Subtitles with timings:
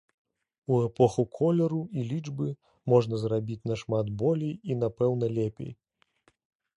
[0.75, 2.47] У эпоху колеру і лічбы
[2.93, 5.71] можна зрабіць нашмат болей і, напэўна, лепей.